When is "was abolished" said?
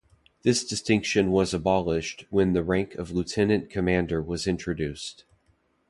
1.29-2.25